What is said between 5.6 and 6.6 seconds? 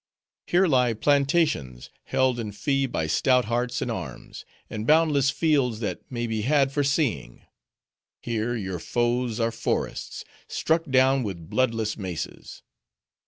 that may be